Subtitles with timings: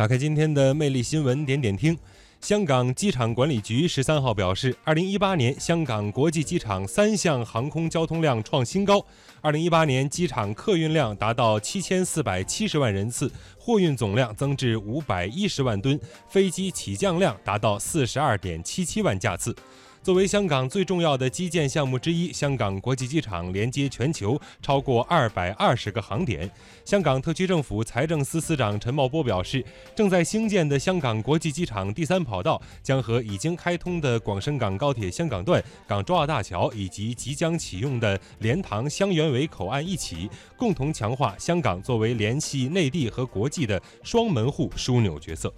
[0.00, 1.94] 打开今天的魅力新闻，点点听。
[2.40, 9.04] 香港机场管理局十三号表示，二零一八年香港国际机场三项航空交通量创新高。
[9.42, 19.54] 二零一八年机场客运量达到七千四百七十万人次，货运总量增至五百一十万吨，飞机起降量达到四十二点七七万架次。
[20.02, 26.50] 作为香港最重要的基建项目之一，香港国际机场连接全球超过二百二十个航点。
[26.86, 29.62] 香港特区政府财政司司长陈茂波表示，
[29.94, 45.52] 正在兴建的香港国际机场第三跑道将和已经开通的广深港高铁香港段、港珠澳大桥以及即将启用的莲塘香园围口岸一起，共同强化香港作为联系内地和国际的双门户枢纽角色。